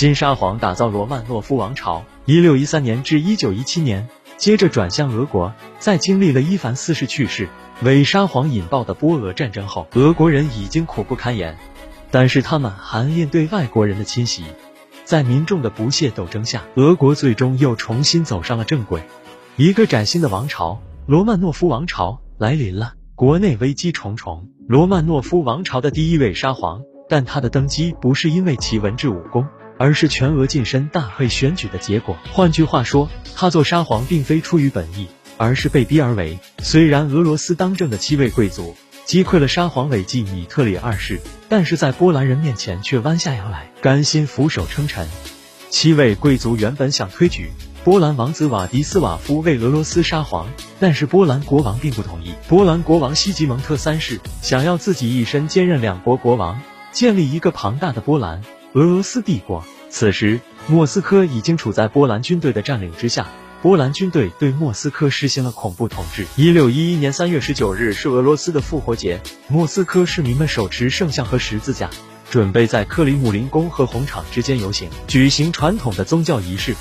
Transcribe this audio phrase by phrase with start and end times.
[0.00, 5.52] 新沙皇打造罗曼诺夫王朝，一六一三年至一九一七年，接着转向俄国。
[5.78, 7.50] 在经历了伊凡四世去世、
[7.82, 11.58] 伪沙皇引爆的波俄战争后，俄国人已经苦不堪言。
[12.10, 14.44] 但是他们含恋对外国人的侵袭，
[15.04, 19.02] 在民众的不懈斗争下，俄国最终又重新走上了正轨。
[19.56, 22.94] 一个崭新的王朝——罗曼诺夫王朝来临了。
[23.14, 29.46] 国内危机重重，罗曼诺夫王朝的第一位沙皇，但他的登基不是因为其文治武功，
[29.80, 32.18] 而是全俄晋身大会选举的结果。
[32.30, 36.38] 换句话说，他做沙皇并非出于本意，而是被逼而为。
[36.58, 38.76] 虽然俄罗斯当政的七位贵族
[39.06, 45.08] 击溃了沙皇伪纪米特里二世，但是在波兰人面前却弯下腰来，甘心俯首称臣。
[45.70, 47.50] 七位贵族原本想推举。
[47.82, 52.34] 波兰王子瓦迪斯瓦夫为俄罗斯沙皇，但是波兰国王并不同意。
[52.48, 56.60] 波兰国王西吉蒙特三世想要自己一身兼任两国国王，
[56.92, 59.64] 建立一个庞大的波兰俄罗斯帝国。
[59.88, 63.26] 此时，莫斯科已经处在波兰军队的占领之下，
[63.62, 66.24] 波兰军队对莫斯科实行了恐怖统治。
[66.36, 71.90] 一六一一年三月十九日是俄罗斯的复活节，莫斯科市民们手持圣像和十字架，
[72.30, 76.76] 准备在克里姆林宫和红场之间游行，举行传统的宗教仪式。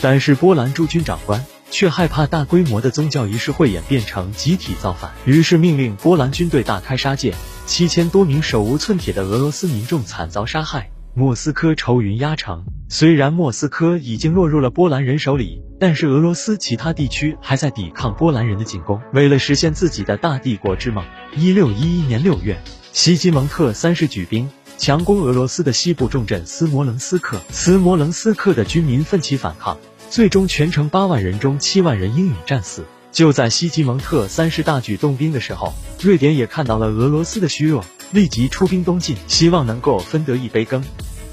[0.00, 7.34] 但是波兰驻军长官却害怕大规模的宗教仪式会演变成集体造反，于是命令波兰军队大开杀戒，
[7.66, 12.64] 七千多名手无寸铁的俄罗斯民众惨遭杀害，莫斯科愁云压城。
[12.88, 19.00] 虽然莫斯科已经落入了波兰人手里，但是俄罗斯其他地区还在抵抗波兰人的进攻。
[19.12, 21.04] 为了实现自己的大帝国之梦，
[21.36, 22.60] 一六一一年六月，
[22.92, 24.50] 西吉蒙特三世举兵。
[24.76, 29.78] 强攻俄罗斯的西部重镇斯摩棱斯克，斯摩棱斯克的居民奋起反抗，
[30.10, 32.84] 最终全城八万人中七万人英勇战死。
[33.12, 40.82] 就在西吉蒙特三世大举动兵的时候，瑞典也看到了俄罗斯的虚弱，立即出兵东进，希望能够分得一杯羹。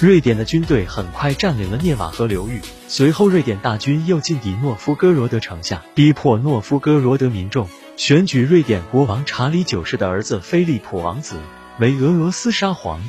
[0.00, 11.40] 瑞典的军队很快占领了涅瓦河流域，随后瑞典大军又进抵诺夫哥罗德城下，逼迫诺夫哥罗德民众选举瑞典国王查理九世的儿子菲利普王子
[11.80, 13.02] 为俄罗斯沙皇。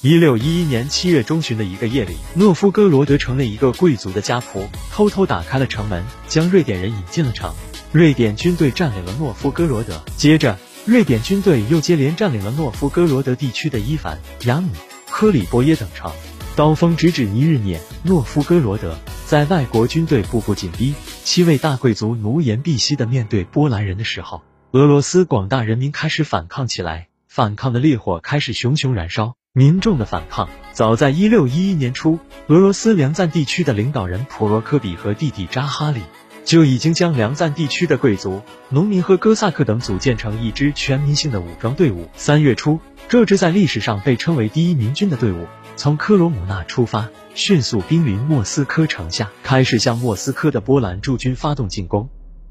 [0.00, 7.54] 一六一一年七月中旬的一个夜里，诺夫哥罗德城内一个贵族的家仆偷偷打开了城门，将瑞典人引进了城。
[7.92, 14.70] 瑞典军队占领了诺夫哥罗德，接着瑞典军队又接连占领了诺夫哥罗德地区的伊凡、雅姆、
[15.08, 16.10] 科里波耶等城。
[16.54, 18.94] 刀锋直指尼日涅、诺夫哥罗德。
[19.26, 20.92] 在外国军队步步紧逼，
[21.24, 24.42] 七位大贵族奴颜婢膝的面对波兰人的时候，
[24.72, 29.34] 俄罗斯广大人民开始反抗起来，反抗的烈火开始熊熊燃烧。
[29.54, 32.18] 民众的反抗，早在一六一一年初，
[32.48, 36.02] 俄罗斯梁赞地区的领导人普罗科比和弟弟扎哈里
[36.44, 42.10] 就已经将梁赞地区的贵族、农民和哥萨克等组建成一支全民性的武装队伍。
[42.14, 45.46] 三月初，这支在历史上被称为第一民军的队伍
[45.76, 52.08] 从科罗姆纳出发，迅速兵临莫斯科城下，开始向莫斯科的波兰驻军发动进攻。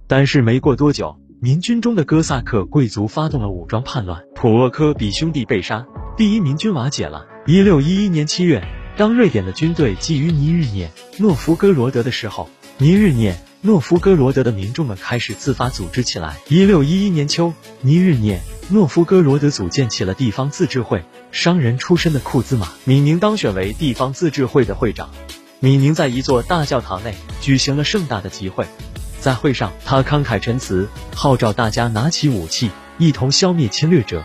[0.07, 5.85] 但是没过多久，民军中的哥萨克贵族发动了武装叛乱，普洛科比兄弟被杀。
[6.17, 7.25] 第一民军瓦解了。
[7.45, 8.61] 一六一一年七月，
[8.97, 16.38] 当瑞典的军队觊觎尼日涅诺夫哥罗德的时候，尼日涅诺夫哥罗德的民众们开始自发组织起来。
[16.49, 21.03] 一六一一年秋，尼日涅诺夫哥罗德组建起了地方自治会。
[21.31, 25.09] 商人出身的库兹马米宁当选为地方自治会的会长。
[25.59, 28.65] 米宁在一座大教堂内举行了盛大的集会，
[29.19, 34.23] 在会上，他慷慨陈词，号召大家拿起武器，一同消灭侵略者。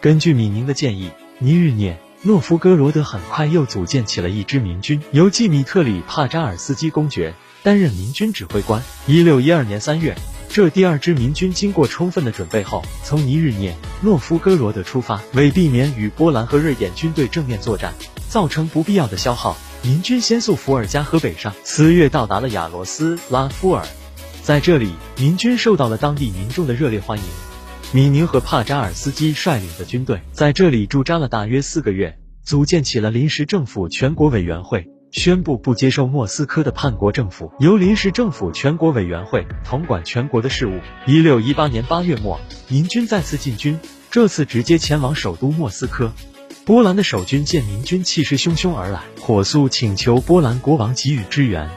[0.00, 1.10] 根据米宁的建议。
[1.38, 8.80] 尼日涅诺夫哥罗德很快又组建起了一支民军，由季米特里帕扎尔斯基公爵担任民军指挥官。
[9.08, 10.16] 一六一二年三月，
[10.54, 15.18] 这第二支民军经过充分的准备后，从尼日涅诺夫哥罗德出发。
[15.32, 17.94] 为避免与波兰和瑞典军队正面作战，
[18.28, 23.86] 造成不必要的消耗，民军先溯伏尔加河北上，次月到达了亚罗斯拉夫尔。
[24.42, 27.24] 在这里，民军受到了当地民众的热烈欢迎。
[27.92, 40.80] 米宁和帕扎尔斯基率领的军队在这里驻扎了大约四个月，组建起了临时政府全国委员会，宣布不接受莫斯科的叛国政府，由临时政府全国委员会统管全国的事务。
[41.06, 43.78] 一六一八年八月末，民军再次进军，
[44.10, 46.10] 这次直接前往首都莫斯科。
[46.64, 51.68] 波兰的守军见民军气势汹汹而来，火速请求波兰国王给予支援。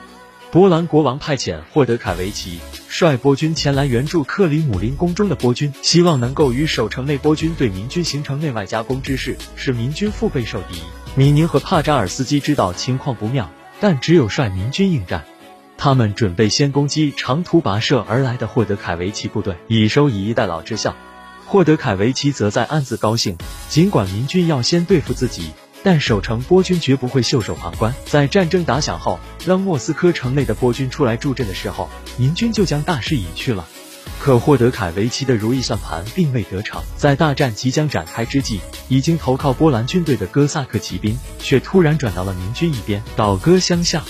[0.49, 2.59] 波兰国王派遣霍德凯维奇。
[2.97, 10.79] 率波军前来援助克里姆林宫中的波军，希望能够与守城内波军对民军形成内外夹攻之势，使民军腹背受敌。
[11.13, 13.51] 米宁和帕扎尔斯基知道情况不妙，
[13.81, 15.25] 但只有率民军应战。
[15.77, 20.95] 他们准备先攻击长途跋涉而来的霍德凯维奇部队，以收以逸待劳之效。
[21.45, 23.37] 霍德凯维奇则在暗自高兴，
[23.67, 25.51] 尽管民军要先对付自己。
[25.85, 27.93] 但守城波军绝不会袖手旁观。
[28.05, 31.87] 在战争打响后，当莫斯科城内的波军出来助阵的时候，
[32.17, 33.67] 明军就将大势已去了。
[34.19, 38.59] 可获得凯维奇的如意算盘并未得逞，在大战即将展开之际，
[38.89, 44.03] 已经投靠波兰军队的哥萨克骑兵却突然转到了明军一边，倒戈相向。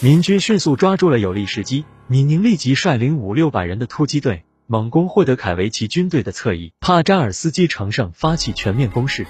[0.00, 6.72] 明军迅速抓住了有利时机，米宁立即率领五六百人的突击队猛攻，获得凯维奇军队的侧翼。
[6.80, 9.26] 帕扎尔斯基乘胜发起全面攻势，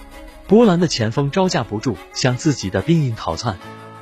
[0.50, 3.56] 波兰的前锋招架不住，向自己的兵营逃窜，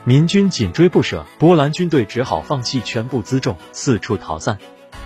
[0.04, 4.56] 民军紧追不舍，波兰军队只好放弃全部辎重，四处逃散。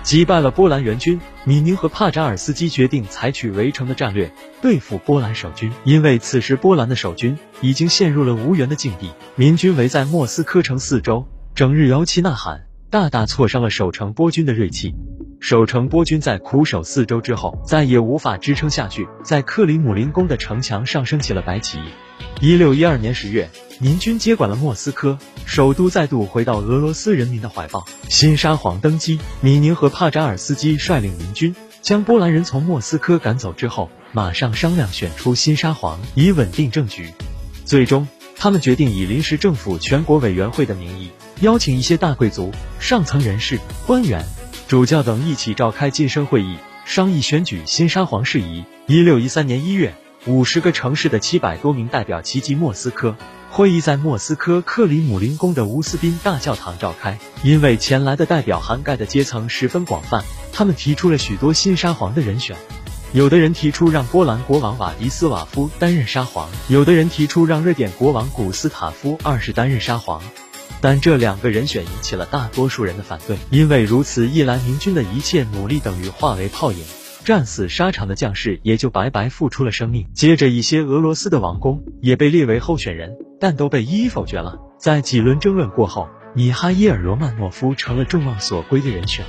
[0.04, 5.72] 击败了波兰援军，米宁和帕扎尔斯基决定采取围城的战略对付波兰守军。
[5.82, 14.94] 因为此时波兰的守军已经陷入了无援的境地，民军围在莫斯科城四周，整日摇旗呐喊，大大挫伤了守城波军的锐气。
[15.42, 21.80] 守城波军在苦守四周之后，再也无法支撑下去，在克里姆林宫的城墙上升起了白旗。
[22.40, 23.50] 一六一二年十月。
[23.80, 27.84] 民军接管了莫斯科，首都再度回到俄罗斯人民的怀抱。
[28.08, 37.12] 新沙皇登基，米宁和帕扎尔斯基率领民军将波兰人从莫斯科赶走之后，马上商量选出新沙皇，以稳定政局。
[37.64, 38.06] 最终，
[38.36, 41.10] 他们决定以临时政府全国委员会的名义，
[41.40, 44.24] 邀请一些大贵族、上层人士、官员、
[44.72, 48.64] 主教等一起召开晋升会议，商议选举新沙皇事宜。
[48.86, 53.14] 一六一三年一月，五十个城市的七百多名代表齐集莫斯科。
[53.50, 57.18] 会议在莫斯科克里姆林宫的乌斯宾大教堂召开。
[57.42, 60.24] 因为前来的代表涵盖的阶层十分广泛，
[60.54, 62.56] 他们提出了许多新沙皇的人选。
[63.12, 70.22] 有的人提出让波兰国王瓦迪斯瓦夫担任沙皇，有的人提出让瑞典国王古斯塔夫二世担任沙皇。
[70.82, 76.84] 但这两个人选引起了大多数人的反对，因为如此一来，明军的一切努力等于化为泡影。
[77.24, 80.08] 战死沙场的将士也就白白付出了生命。
[80.12, 84.58] 接着，一些俄罗斯的王公也被列为候选人，但都被一一否决了。
[84.76, 89.24] 在几轮争论过后，米哈伊尔·罗曼诺夫成了众望所归的人选。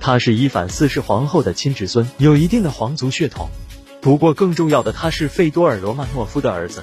[0.00, 3.48] 他是伊凡四世皇后的亲侄孙，有一定的皇族血统。
[4.00, 6.82] 不过，更重要的，他是费多尔·罗曼诺夫的儿子。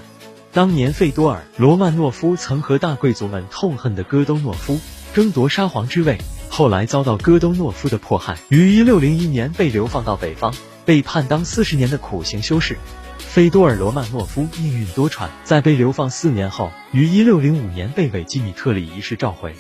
[0.56, 4.80] 当年，费多尔·罗曼诺夫曾和大贵族们痛恨的戈登诺夫
[5.14, 6.18] 争夺沙皇之位。
[6.50, 10.54] 后来遭到戈登诺夫的迫害，于一六零一年被流放到北方，
[10.86, 12.78] 被判当四十年的苦行修士。
[13.18, 19.54] 费多尔·罗曼诺夫命运多舛，在被流放四年后，于一六零五年被韦季米特里一世召回。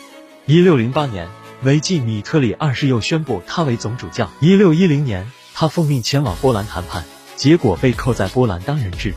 [0.45, 1.27] 一六零八年，
[1.63, 4.31] 韦季米特里二世又宣布他为总主教。
[4.39, 7.03] 一六一零年，他奉命前往波兰谈判，
[7.35, 9.13] 结果被扣在波兰当人质。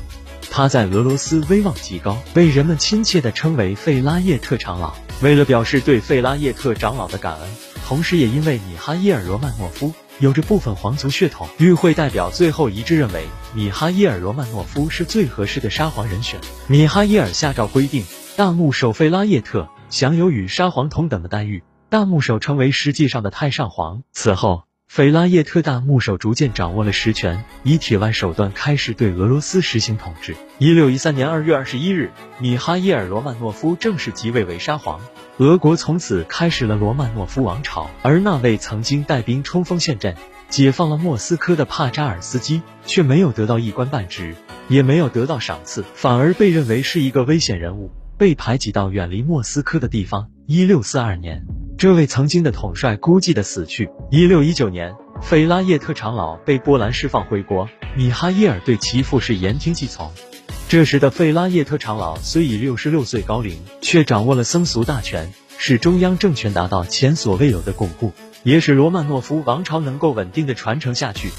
[0.50, 4.94] 他在俄罗斯威望极高，被人们亲切地称为费拉叶特长老。
[5.22, 7.48] 为了表示对费拉叶特长老的感恩，
[7.86, 13.24] 同时也因为米哈伊尔·罗曼诺夫有着部分皇族血统，与会代表最后一致认为
[13.54, 16.40] 米哈伊尔·罗曼诺夫是最合适的沙皇人选。
[16.66, 18.04] 米哈伊尔下诏规定，
[18.36, 24.02] 大牧首费拉叶特享有与沙皇同等的待遇，大牧首成为实际上的太上皇。
[24.12, 24.67] 此后。
[24.88, 30.34] 斐拉叶特大牧首逐渐掌握了实权，以铁腕手段开始对俄罗斯实行统治。
[30.56, 34.98] 一六一三年二月二十一日，米哈伊尔·罗曼诺夫正式即位为沙皇，
[35.36, 37.90] 俄国从此开始了罗曼诺夫王朝。
[38.02, 40.16] 而那位曾经带兵冲锋陷阵、
[40.48, 44.34] 解放了莫斯科的帕扎尔斯基，却没有得到一官半职，
[44.68, 50.30] 也没有得到赏赐，反而被认为是一个危险人物，被排挤到远离莫斯科的地方。
[50.46, 51.44] 一六四二年。
[51.78, 53.88] 这位曾经的统帅孤寂的死去。
[54.10, 60.10] 一六一九年，费拉耶特长老被波兰释放回国，米哈伊尔对其父是言听计从。
[60.68, 68.10] 这时的费拉耶特长老虽已六十六岁高龄，却掌握了僧俗大权，使中央政权达到前所未有的巩固，
[68.42, 71.30] 也使罗曼诺夫王朝能够稳定的传承下去。